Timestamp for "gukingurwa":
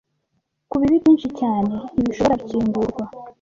2.41-3.03